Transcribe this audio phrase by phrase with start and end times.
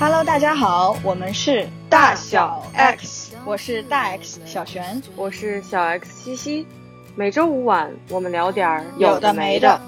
[0.00, 6.66] Hello，大家好，我们是大小 X，我是大 X 小璇，我是小 X 西西。
[7.14, 9.78] 每周五晚，我们聊点儿有的没的。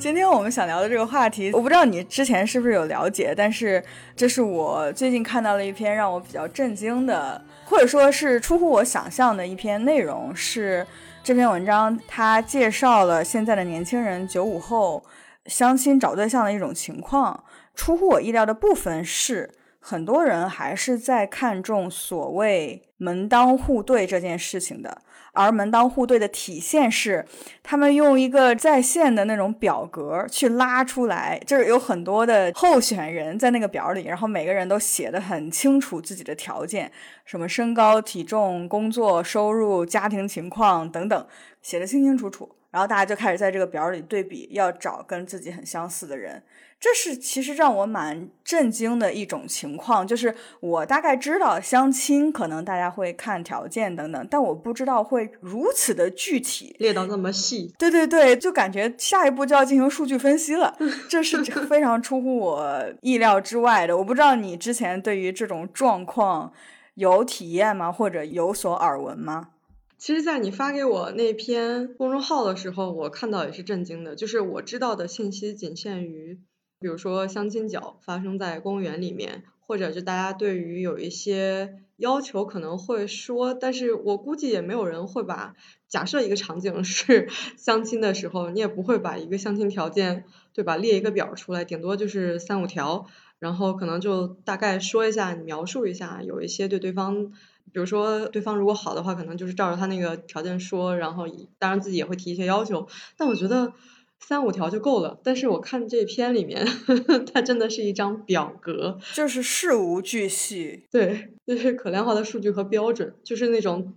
[0.00, 3.80] 今天我们想聊的这个话题，我不知道你之前是不是有了解，但是
[4.16, 7.40] 这是我最近看到了一篇让我比较震惊的，
[7.70, 10.34] 或者说是出乎我想象的一篇内容。
[10.34, 10.84] 是
[11.22, 15.04] 这篇文章，它介绍了现在的年轻人九五后
[15.46, 17.44] 相亲找对象的一种情况。
[17.76, 25.02] 出乎我意料的部分是，很多人还是在看重所谓门当户对这件事情的。
[25.32, 27.24] 而门当户对的体现是，
[27.62, 36.90] 他们用一个在线的那种表格去拉出来，就是有很多的候选人在那个表里，然后每个人都写的很清楚自己的条件，
[37.24, 41.26] 什么身高、体重、工作、收入、家庭情况等等，
[41.62, 42.56] 写的清清楚楚。
[42.70, 46.40] 然后大家就开始在这个表里对比，要找跟自己很相似的人。
[46.80, 57.74] 这是其实让我蛮震惊的一种情况，就是我大概知道相亲可能大家会看条件等等，但我不知道会如此的具体，列到那么细。
[57.78, 60.74] 对对对，就感觉下一步就要进行数据分析了，
[61.06, 63.98] 这是非常出乎我意料之外的。
[63.98, 66.50] 我不知道你之前对于这种状况
[66.94, 69.50] 有体验吗，或者有所耳闻吗？
[69.98, 76.40] 其实，在你发给我那篇公众号的时候，我看到也是震惊的，就是我知道的信息仅限于。
[76.80, 85.54] 比如说相亲角发生在公园里面，或者就大家对于有一些要求可能会说，但是我估计也没有人会把
[85.88, 93.04] 假设一个场景是 相亲的时候，你也不会把一个相亲条件对吧列一个表出来，顶多就是三五条，
[93.38, 97.26] 然后可能就大概说一下，你描述一下，有一些对对方，
[97.72, 101.26] 比如说对方如果好的话，可能就是照着他那个条件说，然后
[101.58, 103.74] 当然自己也会提一些要求，但我觉得。
[104.20, 106.64] 三五条就够了，但是我看这篇里面，
[107.32, 113.94] 它真的是一张表格，就是事无巨细，对，就是可量化的数据和标准，就是那种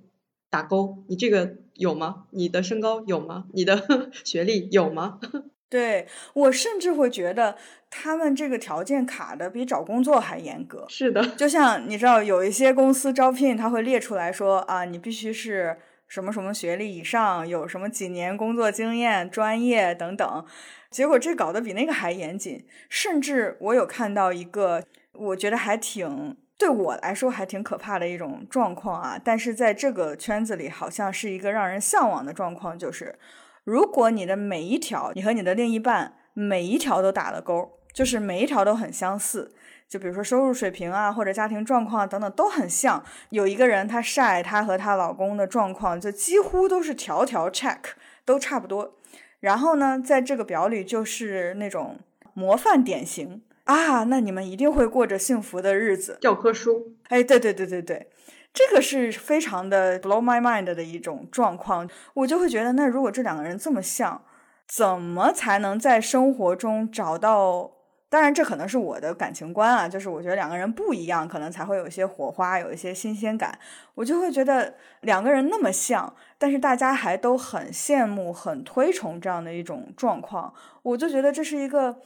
[0.50, 2.24] 打勾，你这个有吗？
[2.32, 3.46] 你的身高有吗？
[3.54, 5.20] 你的 学历有吗？
[5.70, 7.58] 对我甚至会觉得
[7.90, 10.86] 他们这个条件卡的比找工作还严格。
[10.88, 15.78] 是的，就像你知道有一些公司招聘，他会列出来说啊，你必须是。
[16.14, 20.46] 什么什么学历以上，有什么几年工作经验、专业等等，
[20.92, 22.68] 结果这搞得比那个还严谨。
[22.88, 29.20] 甚至我有看到一个，我觉得还挺对我来说还挺可怕的一种状况啊。
[29.26, 33.18] 但是在这个圈子里，好像是一个让人向往的状况，就是
[33.64, 39.56] 如果你的每一条，你和你的另一半每一条都打了勾，就是每一条都很相似。
[39.94, 43.04] 就比如说收入水平啊，或者家庭状况等等都很像。
[43.30, 47.78] 有一个人他晒她和她老公的状况，就几乎都是条条 check，
[48.26, 48.96] 都差不多。
[49.40, 52.00] 然后呢，在这个表里就是那种
[52.34, 56.18] 模范典型啊，那你们一定会过着幸福的日子。
[56.20, 56.96] 教科书。
[57.10, 58.08] 哎，对对对对对，
[58.52, 61.88] 这个是非常的 blow my mind 的一种状况。
[62.16, 64.24] 我就会觉得，那如果这两个人这么像，
[64.68, 67.74] 怎么才能在生活中找到？
[68.14, 73.58] 当然，这可能是我的感情观啊，就是我觉得两个人不一样，可能才会有一些火花，有一些新鲜感。
[73.96, 80.54] 我就会觉得两个人那么像，但是大家还都很羡慕、很推崇这样的一种状况，
[80.84, 81.98] 我就觉得这是一个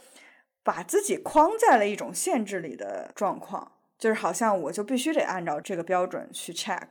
[0.63, 6.87] 把自己框在了一种限制里的状况，就是好像我就必须得按照这个标准去 check。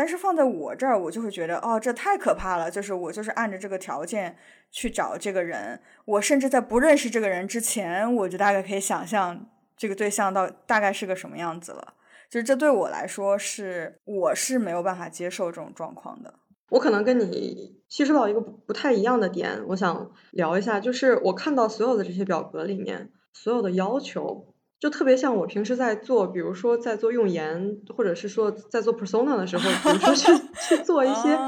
[0.00, 2.70] 但是放在我这儿，我就会觉得，哦，这太可怕了。
[2.70, 4.34] 就是我就是按着这个条件
[4.70, 9.46] 去找这个人，我甚至在不认识这个人之前，我就大概可以想象
[9.76, 11.92] 这个对象到大概是个什么样子了。
[12.30, 16.32] 就是这对我来说是，我是没有办法接受这种状况的。
[16.70, 24.49] 我可能跟你吸收到一个不太一样的点，我想聊一下，就是我看到所有的这些表格里面，所有的要求。
[24.80, 30.32] 就特别像我平时在做，比如说在做用言，或者是说在做 persona 的时候，比如说去
[30.68, 31.38] 去做一些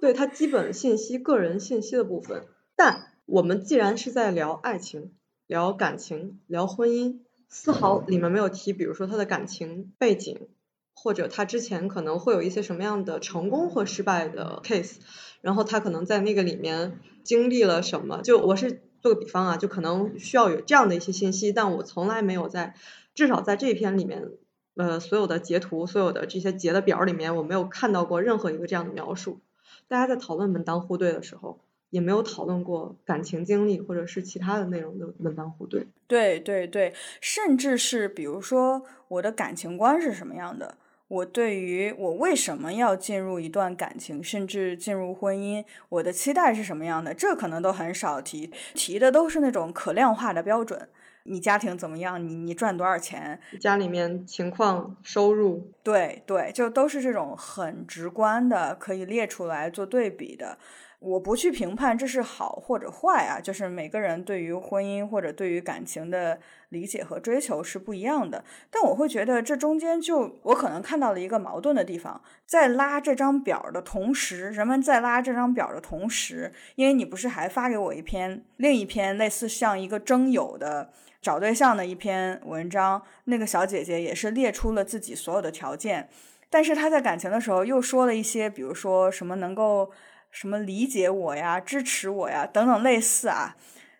[0.00, 2.44] 对他基本信息、个人信息的部分。
[2.76, 5.12] 但我们既然是在聊爱情、
[5.48, 7.18] 聊感情、聊婚姻，
[7.48, 10.46] 丝毫里面没有提，比如说他的感情背景，
[10.94, 14.98] 或者他之前可能会有一些什么样的成功或失败的 case，
[15.40, 18.22] 然后他可能在那个里面经历了什么。
[18.22, 18.80] 就我是。
[19.04, 22.74] 做个比方啊，就可能需要有这样的一些信息，但我从来没有在，
[23.14, 24.30] 至少在这篇里面，
[24.76, 29.40] 呃，所有的截图、所有的这些截的表里面，我没有看到过任何一个这样的描述。
[29.88, 31.60] 大家在讨论门当户对的时候，
[31.90, 35.86] 也没有讨论过感情经历或者是其他的内容的门当户对。
[36.06, 40.78] 对对对，甚至是比如说我的感情观是什么样的，
[41.08, 50.88] 我对于我为什么要进入一段感情，甚至进入婚姻，我的期待是什么样的，这可能都很少提，提的都是那种可量化的标准。
[51.26, 52.22] 你家庭怎么样？
[52.22, 53.40] 你你赚多少钱？
[53.58, 60.58] 家里面情况、收入，对对，就都是这种很直观的，可以列出来做对比的。
[61.04, 66.38] 我不去评判这是好或者坏啊，就是每个人对于婚姻或者对于感情的
[66.70, 68.42] 理解和追求是不一样的。
[68.70, 80.90] 但我会觉得这中间就我可能看到了一个矛盾的地方，在拉这张表的同时，人们在拉这张表的同时，因为你不是还发给我一篇另一篇类似像一个征友的
[81.20, 86.08] 找对象的一篇文章，那个小姐姐也是列出了自己所有的条件，
[86.48, 89.90] 但是她在感情的时候又说了一些，比如说什么能够。
[90.34, 93.54] 什么理解我呀，支持我呀，等等类似啊，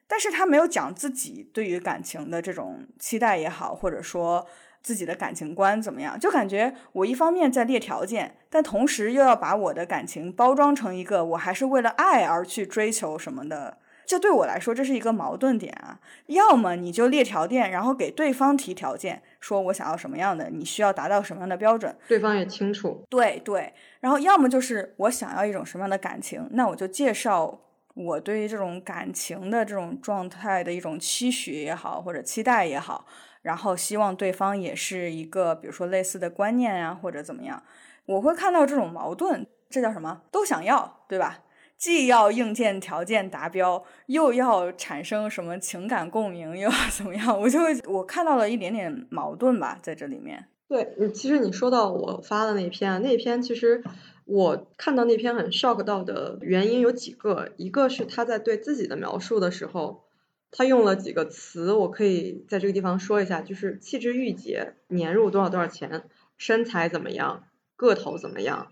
[0.08, 4.44] 但是他没有讲自己对于感情的这种期待也好，或者说
[4.82, 13.78] 自己的感情观怎么样，就感觉我一方面在列条件，但同时又要把我的感情包装成一个我还是为了爱而去追求什么的。
[14.06, 15.98] 这对我来说，这是一个矛盾点啊。
[16.26, 23.04] 要么你就列条件，然后给对方提条件，说我想要什么样的，你需要达到什么样的标准，对方也清楚。
[23.08, 23.72] 对对。
[24.00, 27.60] 然后要么就是我想要一种什么样的感情，那我就介绍
[27.94, 33.06] 我对于这种感情的这种状态的一种期许也好，或者期待也好，
[33.42, 37.62] 然后希望对方也是一个，比如说类似的观念啊，或者怎么样。
[38.06, 40.20] 我会看到这种矛盾，这叫什么？
[40.30, 41.43] 都想要，对吧？
[41.84, 47.38] 既要硬件条件达标，又要产生什么情感共鸣，又要 怎么样？
[47.38, 50.46] 我就会我看到了一点点矛盾吧，在这里面。
[50.66, 53.84] 对，其实你说到我发的那篇，那篇其实
[54.24, 60.04] 我看到那篇很 shock 到的原因有几个，一个是他在对自己的描述的时候，
[60.50, 66.04] 他用了几个词，我可以在这个地方说一下，就是气质御姐，年入多少多少钱，
[66.38, 67.44] 身材怎么样，
[67.76, 68.68] 个头怎么样，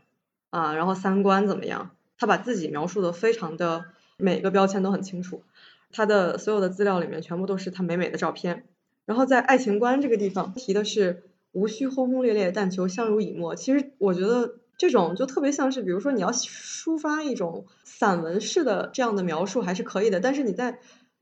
[0.48, 1.90] 啊，然后三观怎么样。
[2.22, 3.86] 他把自己描述的非常的
[4.16, 5.42] 每个标签都很清楚，
[5.90, 8.64] 他的所有的资料里面全部都是他美美的照片。
[9.06, 13.56] 然后在爱情观这个地方提的是无需轰轰烈烈，但求相濡以沫。
[13.56, 20.78] 其实我觉得这种就特别像是，比如说你要抒发一种散文式的这样的描述还是可以的，但是你在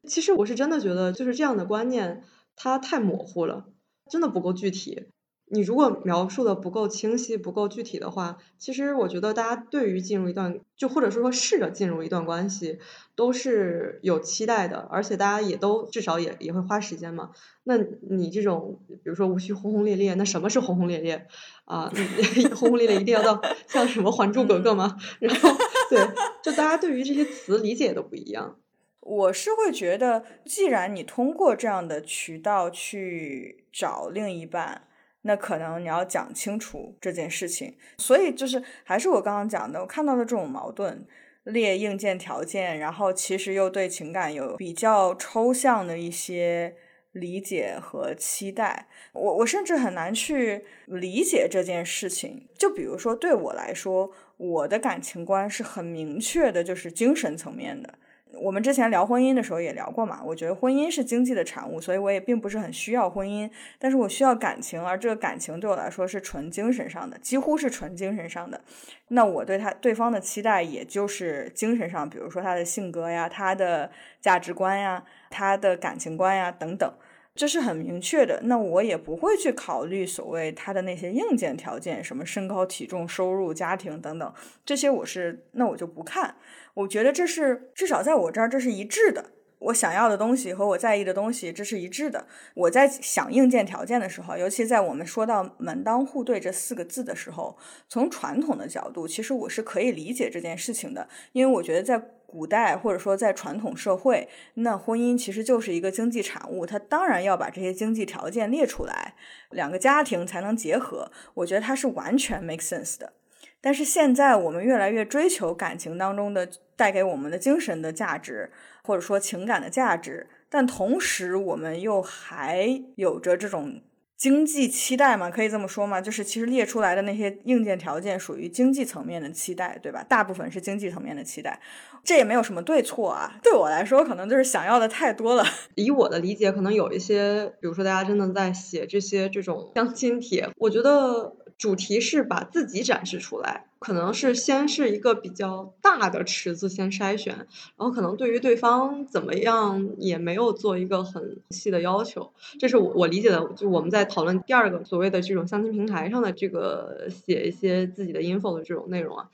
[0.07, 2.25] 其实我是真的觉得就是这样的观念
[2.57, 3.65] 它太模糊了，
[4.11, 5.07] 真的不够具体。
[5.53, 12.79] 你如果描述的不够清晰、不够具体的话，其实我觉得大家对于进入一段，就或者是说试着进入一段关系，
[13.17, 17.31] 都是有期待的，而且大家也都至少也也会花时间嘛。
[17.65, 17.77] 那
[18.09, 21.27] 你这种，比如说无需轰轰烈烈，那什么是轰轰烈烈
[21.65, 21.93] 啊？
[22.55, 24.97] 轰轰烈烈一定要到像什么《还珠格格》吗？
[25.19, 25.49] 然后
[25.91, 25.99] 对，
[26.45, 28.57] 就大家对于这些词理解都不一样。
[29.01, 34.83] 我是会觉得，既然你通过这样的渠道去找另一半。
[35.23, 41.07] 那可能你要讲清楚这件事情，所以就是还是我刚刚讲的，我看到的这种矛盾，
[41.45, 46.75] 列硬件条件，然后其实又对情感有比较抽象的一些
[47.13, 52.49] 理解和期待，我我甚至很难去理解这件事情。
[52.57, 57.99] 就比如说对我来说，我的感情观是很明确的，就是精神层面的。
[58.35, 68.61] 我们之前聊婚姻的时候也聊过嘛，我觉得婚姻是经济的产物，所以我也并不是很需要婚姻，但是我需要感情，而这个感情对我来说是纯精神上的，几乎是纯精神上的。
[69.09, 76.93] 那我对他对方的期待也就是精神上，比如说他的性格呀、他的价值观呀、他的感情观呀等等，
[77.41, 78.39] 这是很明确的。
[78.45, 86.37] 那我也不会去考虑所谓他的那些硬件条件，什么身高、体重、收入、家庭等等，这些我是那我就不看。
[86.75, 89.31] 我觉得这是至少在我这儿，这是一致的。
[89.61, 92.27] 我想要的东西和我在意的东西，这是一致的。
[92.55, 97.57] 我在想硬件条件的时候，尤其在我们说到门当户对这四个字的时候，
[97.89, 101.09] 从传统的角度，其实我是可以理解这件事情的。
[101.33, 101.99] 因为我觉得在
[102.31, 109.15] 古代或者说在传统社会，那婚姻其实就是一个经济产物，它当然要把这些经济条件列出来，
[109.51, 111.11] 两个家庭才能结合。
[111.35, 113.15] 我觉得它是完全 make sense 的。
[113.61, 118.53] 但是现在我们越来越追求感情当中的带给我们的精神的价值，
[118.85, 123.83] 或者说情感的价值，但同时我们又还有着这种
[124.21, 125.31] 经济期待嘛？
[125.31, 125.99] 可以这么说嘛？
[125.99, 130.05] 就是其实列出来的那些硬件条件属于经济层面的期待，对吧？
[130.07, 131.59] 大部分是经济层面的期待，
[132.05, 133.39] 这也没有什么对错啊。
[133.43, 135.45] 对我来说，可能就是想要的太多了。
[135.75, 141.35] 以我的理解，可能有一些，比如说大家真的在写这些这种相亲帖，我觉得。
[141.61, 153.47] 主题是把自己展示出来，可能是先是一个比较大的池子先筛选，然后可能对于对方怎么样也没有做一个很细的要求，这是我我理解的。
[153.55, 159.29] 就我们在讨论第二个所谓的这种相亲平台上的这个写一些自己的 info 的这种内容啊，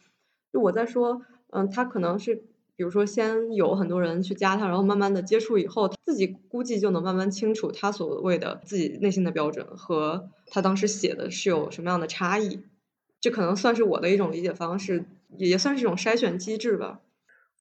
[0.53, 2.43] 就我在说，嗯，他可能是。
[2.77, 12.63] 比如说，先有很多人去加他，然后慢慢的接触以后，自己估计就能慢慢清楚他所谓的自己内心的标准和他当时写的是有什么样的差异。
[13.19, 15.07] 这可能算是我的一种理解方式，
[15.39, 17.01] 也算是一种筛选机制吧。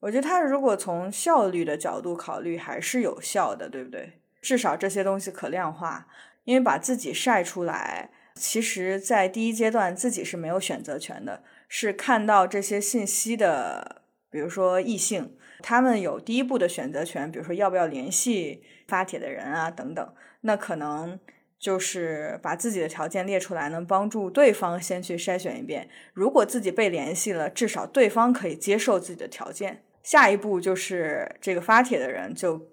[0.01, 4.19] 我觉得他如果从效率的角度考虑，还是有效的，对不对？
[4.41, 6.07] 至少这些东西可量化，
[6.43, 14.03] 因为把自己晒出来，其实在第一阶段自己是没有选择权的，是看到这些信息的。
[14.35, 21.17] 比如说异性，他们有第一步的选择权，比如说要不要联系发帖的人啊等等，那可能
[21.57, 25.87] 就是把自己的条件列出来，能帮助对方先去筛选一遍。
[26.13, 29.83] 如果自己被联系了，至少对方可以接受自己的条件。
[30.03, 32.67] 下一步就是这个发帖的人就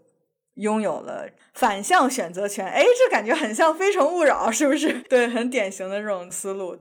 [0.55, 2.67] 拥有了反向选择权。
[2.67, 4.95] 哎，这感觉很像《非诚勿扰》，是不是？
[5.09, 6.77] 对，很典型的这种思路。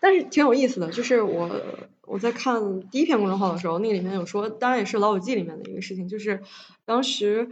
[0.00, 1.50] 但是挺有意思的，就是我
[2.02, 6.42] 我在看第一篇公众号的时候，那个里面有说，当然也是《老友记》里面的一个事情，就是
[6.84, 7.50] 当时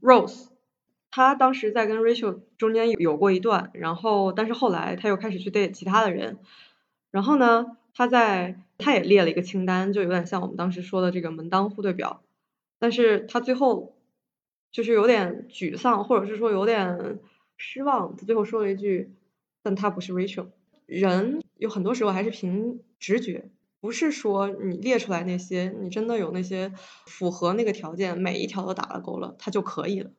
[0.00, 0.46] Rose
[1.10, 6.38] 他当时在跟 Rachel 中间有过一段，然后但是后来他又开始去 date 其他的人，
[7.10, 12.22] 然后呢，他在他也列了一个清单，就有点像我们当时说的这个门当户对表，
[12.78, 13.96] 但是他最后
[14.70, 17.18] 就是有点沮丧，或者是说有点
[17.56, 19.10] 失望，他最后说了一句，
[19.62, 20.48] 但他不是 Rachel。
[20.84, 26.72] 人有很多时候还是凭直觉，不是说你列出来那些，你真的有那些
[27.06, 30.10] 符合那个条件，每一条都打了勾了，它就可以了。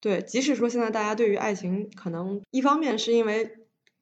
[0.00, 3.58] 对，即使说现在大家对于爱情，可能一方面是因为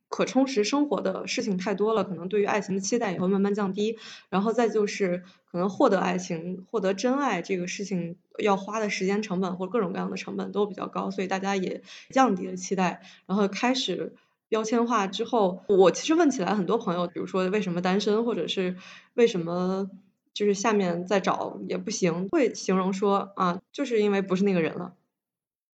[0.08, 3.96] 可充实生活的事情太多了，可能对于爱情的期待也会慢慢降低，
[4.28, 14.14] 然后再就是可能获得爱情、获得真爱这个事情要花的时间成本或各种各样的成本都比较高，所以大家也降低了期待，然后开始。
[14.48, 18.76] 标签化之后，我其实问起来很多朋友，比如说为什么单身，或者是
[19.14, 19.90] 为什么
[20.32, 24.94] 就是下面再找也不行，会形容说啊，就是因为不是那个人了。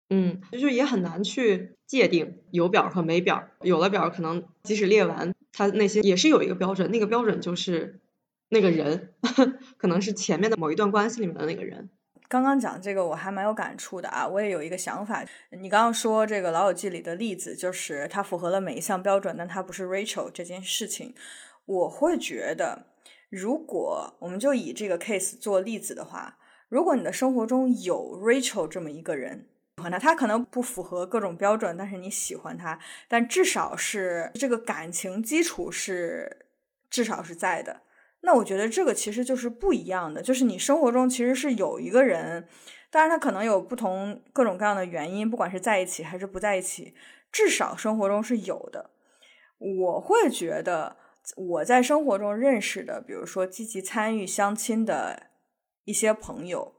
[0.09, 8.00] 嗯，就是也很难去界定有表和没表，有了表可能即使列完，他内心也是有一个标准，那个标准就是
[8.49, 9.15] 那个人，
[9.79, 11.91] 可能是前面的某一段关系里面的那个人。
[12.30, 15.26] 刚刚讲这个我还蛮有感触的啊，我也有一个想法。
[15.50, 21.12] 你刚刚说这个老友记里的例子，就是他符合了每一项标准，但他不是 Rachel 这件事情，
[21.64, 22.87] 我会觉得，
[23.30, 36.46] 如果我们就以这个 case 做例子的话，如果你的生活中有 Rachel 这么一个人，喜欢他，他可能不符合各种标准，但是你喜欢他，但至少是这个感情基础是
[36.88, 37.80] 至少是在的。
[38.23, 42.47] 那我觉得这个其实就是不一样的，就是你生活中其实是有一个人，
[42.91, 46.95] 当然他可能有不同各种各样的原因，不管是在一起还是不在一起，
[47.33, 48.91] 至少生活中是有的。
[49.59, 50.97] 我会觉得
[51.37, 55.29] 我在生活中认识的，比如说积极参与相亲的
[55.85, 56.75] 一些朋友，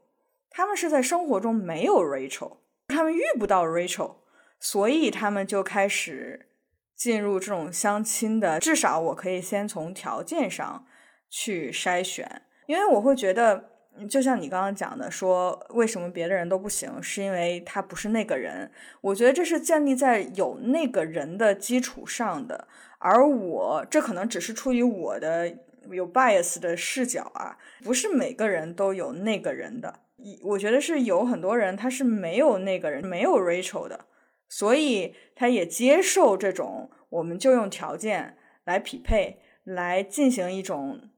[0.48, 4.18] 他们是在生活中没有 Rachel，他们遇不到 Rachel，
[4.60, 6.50] 所以他们就开始
[6.94, 10.86] 进入这种相亲的，至少我可以先从条件上。
[11.34, 13.70] 去筛选，因为我会觉得，
[14.06, 18.70] 就像你刚刚讲的，说为什么别的人都不行，是因为他不是那个人。
[19.00, 25.56] 我觉得这是建立在有那个人的基础上的，而我这可能只是出于我的
[25.90, 30.00] 有 bias 的视角啊，不是每个人都有那个人的。
[30.42, 34.04] 我觉得是有很多人他是没有那个人，没有 Rachel 的，
[34.50, 41.08] 所以他也接受这种，我们就用条件来匹配，来进行一种。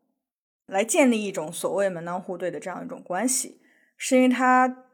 [0.66, 3.60] 来建立一种所谓门当户对的这样一种关系，
[3.96, 4.84] 是因为他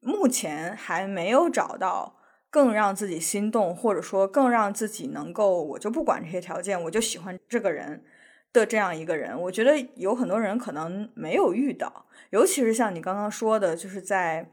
[0.00, 2.16] 目前还没有找到
[2.50, 8.04] 更让自己心动，或者说更让自己能够我就不管这些条件，我就喜欢这个人
[8.52, 9.40] 的这样一个人。
[9.42, 14.50] 我觉得有很多人可能没有遇到，尤其是像你刚刚说的，就是在。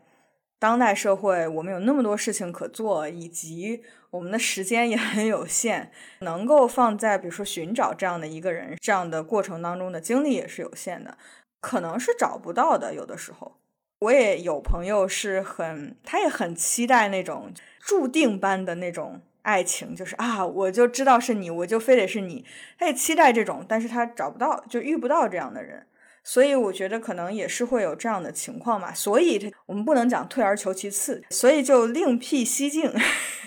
[0.66, 5.92] 当代社会，我们有那么多事情可做，以及我们的时间也很有限，
[6.22, 11.20] 能够放在比如说寻找这样的一个人这样的过程当中的精力也是有限的，
[11.62, 12.96] 可能是找不到的。
[12.96, 13.58] 有的时候，
[14.00, 22.44] 我也有朋友是很，他也很期待那种注定般的那种爱情，就是啊，我就知道是你，我就非得是你。
[22.80, 25.86] 他也期待这种，但是他找不到，就遇不到这样的人。
[26.28, 32.92] 所以我觉得可能也是会有这样的情况嘛，所以我们不能讲退而求其次，所以就另辟蹊径，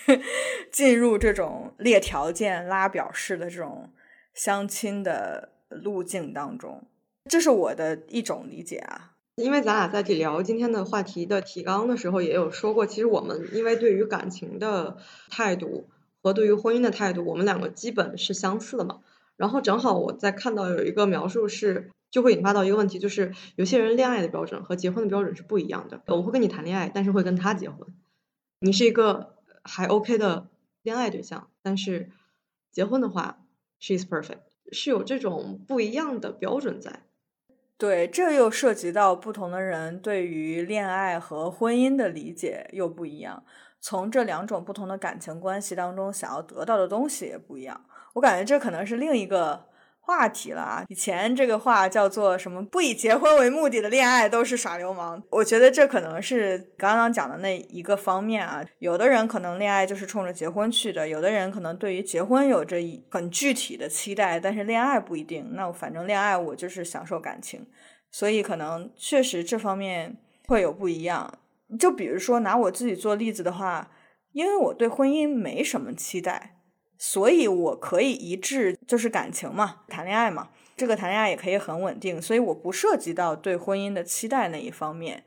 [0.70, 3.90] 进入这种列条件拉表式的这种
[4.32, 6.84] 相亲的路径当中，
[7.28, 9.10] 这是我的一种理解啊。
[9.34, 14.96] 因为咱俩在聊今天的话题的提纲的时候，也有说过，其实我们因为对于感情的
[15.30, 15.88] 态度
[16.22, 19.00] 和对于婚姻的态度，我们两个基本是相似的嘛。
[19.36, 26.00] 然后正好我在看到有一个描述是，就会引发到一个问题，就是有些人恋爱的标准和结婚的标准是不一样的。
[26.06, 27.86] 我会跟你谈恋爱，但是会跟他结婚。
[28.60, 30.48] 你是一个还 OK 的
[30.82, 32.10] 恋爱对象，但是
[32.72, 33.40] 结婚的话
[33.78, 34.38] ，she's perfect，
[34.72, 37.02] 是有这种不一样的标准在。
[37.76, 43.44] 对，这又涉及到不同的人对于恋爱和婚姻的理解又不一样，
[43.80, 47.84] 从这两种不同的感情关系当中想要得到的东西也不一样。
[48.14, 49.67] 我感觉这可能是另一个。
[50.08, 50.84] 话题了啊！
[50.88, 52.64] 以前这个话叫做什么？
[52.64, 55.22] 不以结婚为目的的恋爱都是耍流氓。
[55.28, 58.64] 我觉得这可能是刚刚讲的那一个方面啊。
[58.78, 62.78] 有的人可能恋爱就是冲着结婚去的，有的人可能对于结婚有着
[63.10, 65.46] 很具体的期待，但是恋爱不一定。
[65.52, 67.66] 那我反正恋爱我就是享受感情，
[68.10, 71.38] 所以可能确实这方面会有不一样。
[71.78, 73.90] 就比如说拿我自己做例子的话，
[74.32, 76.54] 因为我对婚姻没什么期待。
[76.98, 85.24] 所以，我可以一致就是感情嘛，谈恋爱嘛，这个谈恋爱也可以很稳定，所以我不涉及到对婚姻的期待那一方面。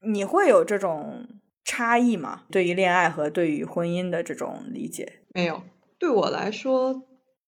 [0.00, 1.28] 你会有这种
[1.62, 2.42] 差异吗？
[2.50, 5.20] 对于恋爱和对于婚姻的这种理解？
[5.28, 5.62] 没有，
[5.98, 7.04] 对我来说，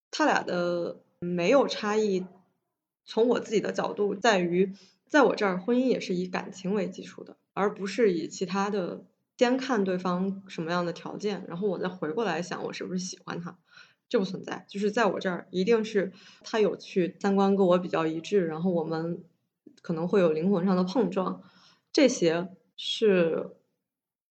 [0.09, 2.25] 他俩的没有差异。
[3.03, 4.73] 从我自己的角度，在于
[5.09, 9.03] 在我这儿，婚姻也是以感情为基础的，而不是以其他的。
[9.37, 13.57] 先看对方什么样的条件，然后我再回过来想我是不是喜欢他，
[14.09, 14.65] 这不存在。
[14.67, 16.11] 就是在我这儿，一定是
[16.43, 19.23] 他有去三观跟我比较一致，然后我们
[19.83, 21.43] 可能会有灵魂上的碰撞，
[21.93, 23.51] 这些是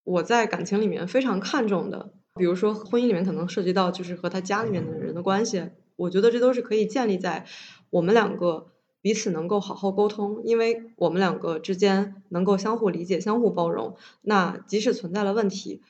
[0.02, 2.12] 我在感情里面非常看重的。
[2.34, 7.46] 比如说婚姻里面可能涉及到就是和他家里面的人的关系，我觉得这都是可以建立在
[7.90, 8.72] 我们两个。
[9.06, 13.94] 彼此能够好好沟通，因为我们两个之间能够相互理解、相互包容。
[14.22, 15.80] 那即使存在了问题，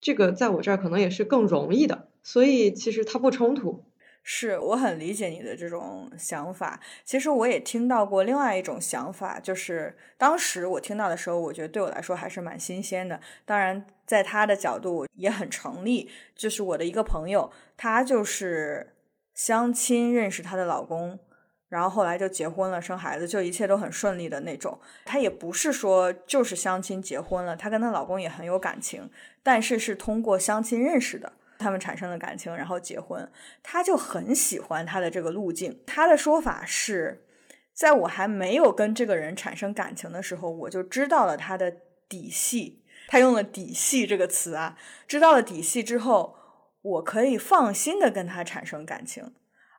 [0.00, 2.08] 这个在我这儿可能也是更容易的。
[2.24, 3.84] 所以其实它不冲突。
[4.24, 6.80] 是我很理解你的这种想法。
[7.04, 13.20] 其实我也听到过另外一种想法，就是当时我听到的时候，我觉得对我来说还是蛮新鲜的。
[13.44, 16.10] 当然，在他的角度也很成立。
[16.34, 18.94] 就是我的一个朋友，她就是
[19.32, 21.20] 相亲认识她的老公。
[21.68, 24.78] 然后后来就结婚了，生孩子，就一切都很顺利的那种。
[25.04, 29.10] 她也不是说就是相亲结婚了，她跟她老公也很有感情，
[29.42, 33.30] 但是是通过相亲认识的，他们产生了感情，然后结婚。
[33.62, 35.78] 她就很喜欢她的这个路径。
[35.86, 37.26] 她的说法是，
[37.74, 41.70] 在我还没有跟这个人产生感情的时候，我就知道了他的
[42.08, 42.82] 底细。
[43.10, 44.76] 他用了“底细”这个词啊，
[45.06, 46.36] 知道了底细之后，
[46.82, 49.32] 我可以放心的跟他产生感情。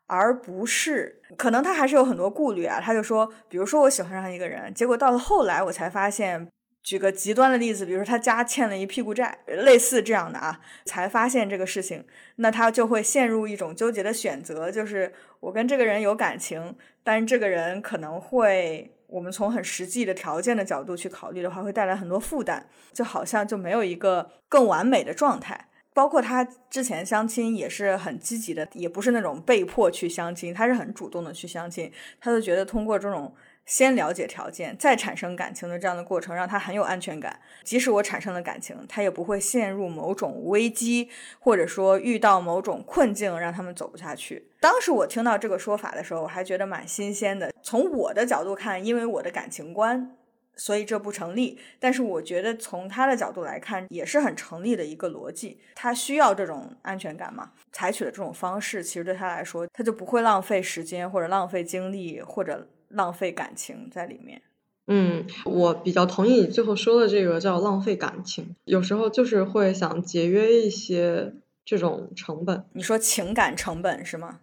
[0.10, 2.82] 而不是，可能他还是有很多顾虑啊。
[2.82, 6.48] 他就说，比如说我喜欢上一个人，结果到了后来我才发现，
[6.82, 12.04] 举个极端的例子，比如说他家欠了一屁股债，类似这样的啊，才发现这个事情，
[12.38, 25.68] 那他就会陷入一种纠结的选择，就是我跟这个人有感情，但是这个人可能会，我们从很实际的条件的角度去考虑的话，会带来很多负担，就好像就没有一个更完美的状态。
[25.94, 31.92] 包括他之前相亲也是很积极的，也不是那种被迫去相亲，他是很主动的去相亲。
[32.20, 33.34] 他就觉得通过这种
[33.66, 37.40] 先了解条件，再产生感情的这样的过程，让他很有安全感。
[37.64, 44.48] 即使我产生了感情，他也不会陷入某种危机，或者说遇到某种困境，让他们走不下去。
[44.60, 47.52] 当时我听到这个说法的时候，我还觉得蛮新鲜的。
[47.62, 50.16] 从我的角度看，因为我的感情观。
[50.60, 55.58] 所以这不成立，但是我觉得从他的角度来看，也是很成立的一个逻辑。
[55.74, 57.54] 他需要这种安全感嘛？
[57.72, 64.42] 采取的这种方式，其实对他来说，他就不会浪费时间，或者浪费精力，或者浪费感情在里面。
[64.88, 68.56] 嗯，我比较同意你最后说的这个叫浪费感情。
[68.66, 72.66] 有时候就是会想节约一些这种成本。
[72.74, 74.40] 你说情感成本是吗？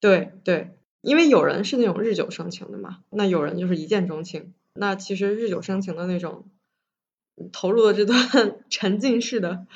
[0.00, 0.70] 对对，
[1.02, 4.54] 因为有人是那种日久生情的嘛，那有人就是一见钟情。
[4.74, 6.46] 那其实日久生情的那种
[7.52, 8.18] 投入的这段
[8.70, 9.66] 沉浸式的，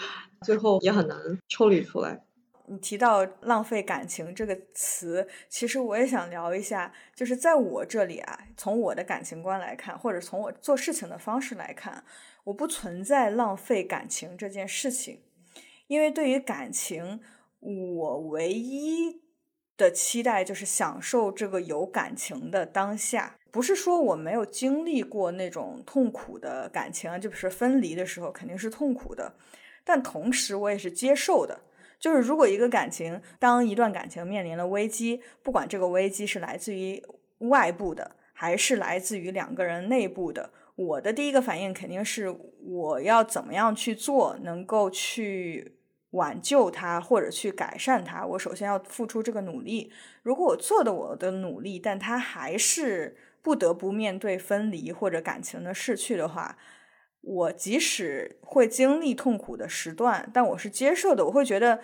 [0.43, 2.23] 最后也很难抽离出来。
[2.69, 6.93] 你提到浪费感情这个词，其实我也想聊一下。
[7.15, 12.03] 就是在我这里啊，从我的感情观来看，或者从我做事情的方式来看，
[12.43, 15.21] 我不存在浪费感情这件事情。
[15.87, 17.21] 因为对于感情，
[17.61, 19.23] 我唯一
[19.77, 23.37] 的期待就是享受这个有感情的当下。
[23.51, 29.35] 不是说我没有经历过那种痛苦的感情啊，就是分离的时候肯定是痛苦的，
[29.83, 31.61] 但同时我也是接受的。
[31.99, 37.03] 就是如果一个感情，当一段感情面临了危机，不管这个危机是来自于
[37.39, 45.76] 外部的，还是来自于两个人内部的，我的第一个反应肯定是我要怎么样去做，能够去
[46.17, 48.27] 挽救它或者去改善它。
[48.27, 49.93] 我首先要付出这个努力。
[50.23, 56.59] 如果我做的我的努力，但他还是不得不面对分离或者感情的逝去的话。
[57.21, 61.25] 我即使会经历痛苦的时段，但我是接受的。
[61.27, 61.81] 我会觉得，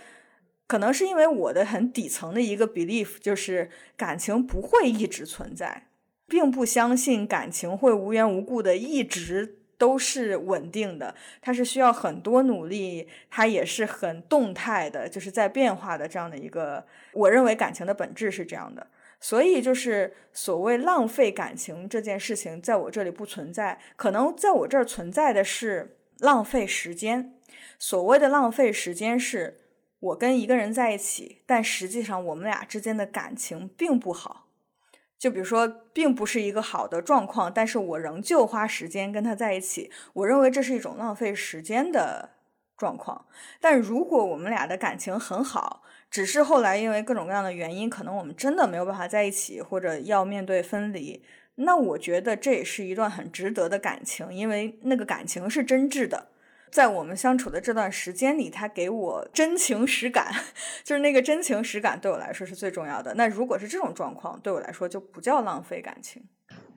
[0.68, 5.88] 可能是因为我的很底层的一个 belief，就是感情不会一直存在，
[6.29, 11.12] 并不相信感情会无缘无故的一直都是稳定的。
[11.40, 16.87] 它是需要很多努力，它也是很动态的，就是在变化的这样的一个。
[17.14, 18.87] 我认为感情的本质是这样的。
[19.18, 23.81] 所以，就是所谓浪费感情这件事情，在我这里不存在。
[23.97, 27.35] 可能在我这儿存在的是浪费时间。
[27.77, 29.59] 所谓的浪费时间，是
[29.99, 34.41] 我跟一个人在一起，但实际上我们俩之间的感情并不好。
[35.22, 39.88] 就比如说，并不是一个好的状况，但是我仍旧花时间跟他在一起。
[40.14, 42.30] 我认为这是一种浪费时间的
[42.76, 43.26] 状况。
[43.61, 51.22] 但如果我们俩的感情很好，只是后来因为各种各样的原因，可能我们真的没有办法在一起，或者要面对分离。
[51.54, 56.32] 那我觉得这也是一段很值得的感情，因为那个感情是真挚的，
[56.72, 60.32] 在我们相处的这段时间里，他给我真情实感，
[60.82, 63.12] 就是那个真情实感对我来说是最重要的。
[63.14, 66.24] 那如果是这种状况，对我来说就不叫浪费感情。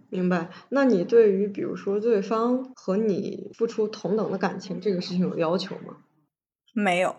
[0.10, 0.49] 明白？
[0.69, 5.97] 那你对于比如说对方和你付出同等的感情这个事情有要求吗？
[6.73, 7.15] 没有，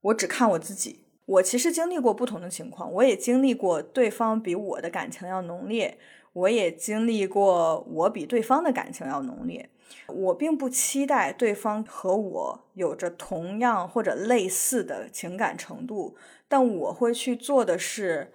[0.00, 1.00] 我只看我自己。
[1.26, 5.98] 我其实经历过不同的情况，我也经历过对方比我的感情要浓烈，
[6.34, 9.70] 我也经历过我比对方的感情要浓烈。
[10.08, 16.16] 我并不期待对方和我有着同样或者类似的情感程度，
[16.46, 18.32] 但我会去做的是，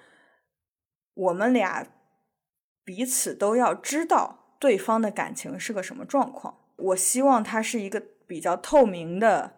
[1.13, 1.85] 我们俩
[2.83, 6.57] 彼此都要知道对方的感情是个什么状况。
[6.77, 9.57] 我希望它是一个比较透明的，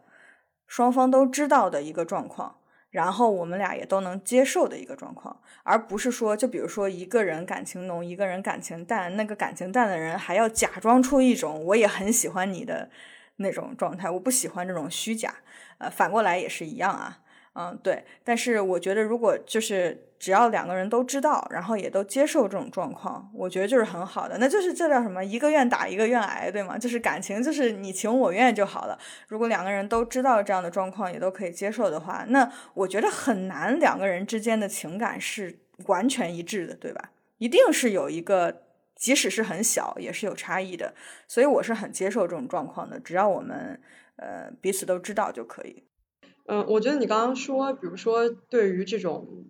[0.65, 2.61] 双方都知道的一个状况。
[2.91, 12.89] 然后我们俩也都能接受的一个状况，而不是说，就比如说一个人感情浓，一个人感情淡，那个感情淡的人还要假装出一种我也很喜欢你的
[13.38, 15.36] 那种状态，我不喜欢这种虚假。
[15.77, 17.19] 呃，反过来也是一样啊。
[17.53, 24.37] 嗯，对，但是我觉得，如果就是只要两个人都知道，然后也都接受这种状况，我觉得就是很好的。
[24.37, 25.21] 那就是这叫什么？
[25.25, 26.77] 一个愿打，一个愿挨，对吗？
[26.77, 28.97] 就是感情，就是你情我愿就好了。
[29.27, 37.11] 如果两个人都知道这样的状况，也都可以接受的话，那我觉得很难，两个人之间的情感是完全一致的，对吧？
[37.37, 38.61] 一定是有一个，
[38.95, 40.93] 即使是很小，也是有差异的。
[41.27, 43.81] 所以我是很接受这种状况的，只要我们
[44.15, 45.83] 呃彼此都知道就可以。
[46.45, 49.45] 嗯，我觉得你刚刚说，比如说对于这种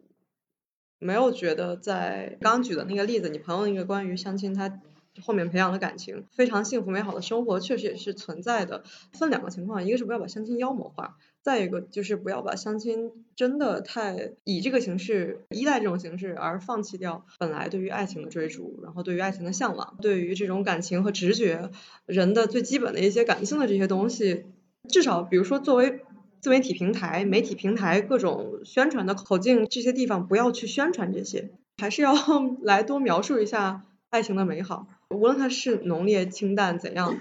[1.00, 4.80] 没有觉得在刚举的那个例子，你朋友那个关于相亲，他
[5.22, 8.84] 后面培养的感情非常幸福美好的生活，确实也是存在的。
[9.14, 21.72] 分两个情况，一个是不要把相亲妖魔化，再一个就是不要把相亲真的太以这个形式依赖这种形式，而放弃掉本来对于爱情的追逐，然后对于爱情的向往，对于这种感情和直觉，
[22.06, 24.46] 人的最基本的一些感性的这些东西，
[24.88, 26.02] 至少比如说作为。
[26.42, 32.14] 自媒体平台、媒体平台各种宣传的口径，这些地方不要去宣传这些，还是要
[32.64, 37.16] 来多描述一下爱情的美好，无论它是浓烈、清淡怎样，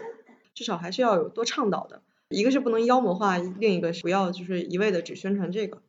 [0.55, 2.01] 至少还是要有多倡导的。
[2.31, 5.83] 一个是不能妖魔化，另一个是不要就是一味的只宣传这个。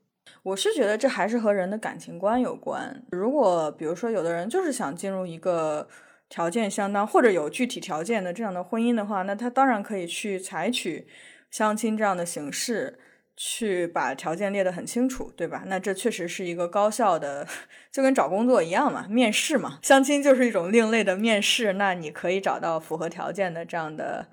[0.43, 3.01] 我是觉得这还是和人的感情观有关。
[3.11, 5.87] 如果比如说有的人就是想进入一个
[6.27, 11.07] 条件相当或者有具体条件的这样的婚姻的话，那他当然可以去采取
[11.49, 12.99] 相亲这样的形式。
[13.43, 15.63] 去把条件列得很清楚，对吧？
[15.65, 17.47] 那这确实是一个高效的，
[17.91, 19.79] 就跟找工作一样嘛，面试嘛。
[19.81, 24.27] 相亲就是一种另类的面试，那你可以找到符合条件的这样的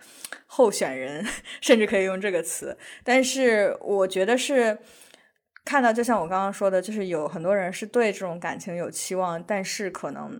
[0.44, 1.24] 候选人，
[1.62, 2.76] 甚至可以用这个词。
[3.02, 4.76] 但是我觉得是
[5.64, 10.38] 看到，就像我刚刚说的，就是有很多人是对这种感情有期望，但是可能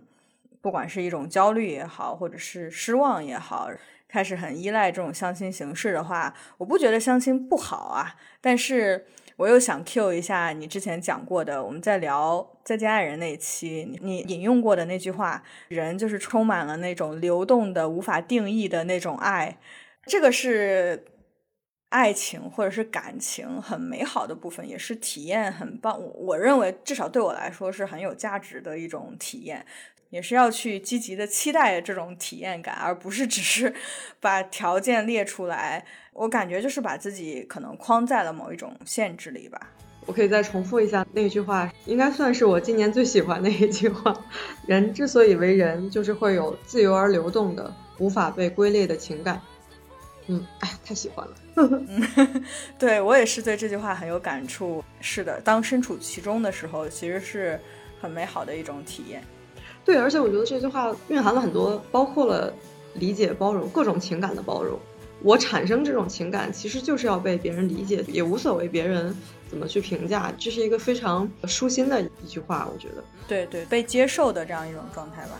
[0.61, 3.71] 不管是一种焦虑也好，或者是失望也好。
[4.09, 8.15] 开始很依赖这种相亲形式的话，我不觉得相亲不好啊。
[8.41, 19.57] 但是我又想 Q 一下你之前讲过的，我们在聊《再见爱人》那一期，你引用过的那句话：“人就是充满了那种流动的、无法定义的那种爱。”
[20.05, 21.05] 这个是
[21.89, 26.01] 爱情或者是感情很美好的部分，也是体验很棒。
[26.15, 29.65] 我认为至少对我来说是很有价值的一种体验。
[30.09, 33.73] 也是要去积极的期待这种体验感，而不是只是
[34.19, 35.85] 把条件列出来。
[36.13, 39.69] 我感觉就是把自己可能框在了某一种限制里吧。
[40.05, 44.13] 我可以再重复一下那句话，应该算是我今年最喜欢的一句话：
[44.65, 49.39] 人之所以为人，就是会有自由而流动的、无法被归类的情感。
[50.25, 51.35] 嗯，哎，太喜欢了。
[51.55, 52.43] 嗯，
[52.79, 54.83] 对我也是对这句话很有感触。
[54.99, 57.59] 是的，当身处其中的时候，其实是
[58.01, 59.23] 很美好的一种体验。
[59.85, 62.53] 对，而且我觉得这句话蕴含了很多，包括了
[62.93, 64.77] 理解、包容各种情感的包容。
[65.21, 69.13] 我产生这种情感，其实就是要被别人理解，也无所谓别人
[69.49, 72.69] 怎么去评价，这是一个非常舒心的一句话。
[72.73, 75.31] 我觉得，对对，被接受的这样一种状态吧。